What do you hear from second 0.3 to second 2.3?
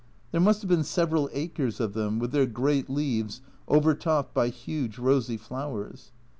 There must have been several acres of them,